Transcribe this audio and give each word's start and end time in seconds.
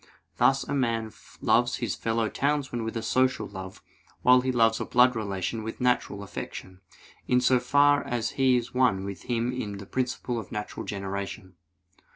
Thus 0.37 0.63
a 0.63 0.73
man 0.73 1.13
loves 1.41 1.75
his 1.75 1.93
fellow 1.93 2.27
townsman 2.27 2.83
with 2.83 2.97
a 2.97 3.03
social 3.03 3.47
love, 3.47 3.83
while 4.23 4.41
he 4.41 4.51
loves 4.51 4.81
a 4.81 4.85
blood 4.85 5.15
relation 5.15 5.61
with 5.61 5.79
natural 5.79 6.23
affection, 6.23 6.81
in 7.27 7.39
so 7.39 7.59
far 7.59 8.03
as 8.03 8.31
he 8.31 8.57
is 8.57 8.73
one 8.73 9.05
with 9.05 9.25
him 9.29 9.51
in 9.53 9.77
the 9.77 9.85
principle 9.85 10.39
of 10.39 10.51
natural 10.51 10.87
generation. 10.87 11.53